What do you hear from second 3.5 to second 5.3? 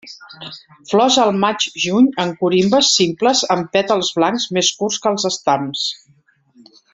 amb pètals blancs més curts que els